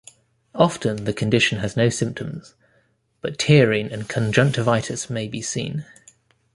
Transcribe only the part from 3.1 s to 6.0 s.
but tearing and conjunctivitis may be seen.